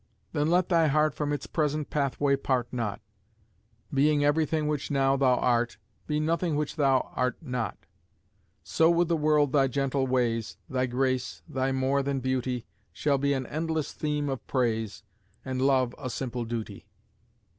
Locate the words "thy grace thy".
10.67-11.71